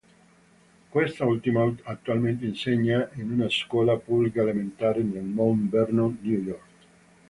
Quest'ultima 0.89 1.71
attualmente 1.83 2.45
insegna 2.47 3.07
in 3.17 3.33
una 3.33 3.47
scuola 3.49 3.95
pubblica 3.97 4.41
elementare 4.41 5.03
nel 5.03 5.21
Mount 5.21 5.69
Vernon, 5.69 6.17
New 6.21 6.41
York. 6.41 6.69